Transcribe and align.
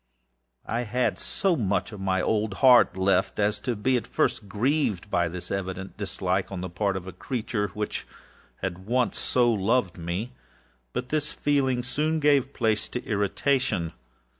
I 0.65 0.81
had 0.81 1.19
so 1.19 1.55
much 1.55 1.91
of 1.91 1.99
my 1.99 2.23
old 2.23 2.55
heart 2.55 2.97
left, 2.97 3.37
as 3.39 3.59
to 3.59 3.75
be 3.75 3.97
at 3.97 4.07
first 4.07 4.47
grieved 4.49 5.11
by 5.11 5.27
this 5.29 5.51
evident 5.51 5.95
dislike 5.95 6.51
on 6.51 6.61
the 6.61 6.71
part 6.71 6.97
of 6.97 7.05
a 7.05 7.11
creature 7.11 7.67
which 7.75 8.07
had 8.63 8.87
once 8.87 9.19
so 9.19 9.53
loved 9.53 9.99
me. 9.99 10.33
But 10.91 11.09
this 11.09 11.31
feeling 11.33 11.83
soon 11.83 12.19
gave 12.19 12.51
place 12.51 12.87
to 12.89 13.03
irritation. 13.05 13.93